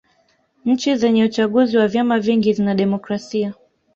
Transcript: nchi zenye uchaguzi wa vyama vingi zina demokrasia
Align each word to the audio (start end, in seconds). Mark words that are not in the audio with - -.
nchi 0.65 0.95
zenye 0.95 1.23
uchaguzi 1.25 1.77
wa 1.77 1.87
vyama 1.87 2.19
vingi 2.19 2.53
zina 2.53 2.75
demokrasia 2.75 3.53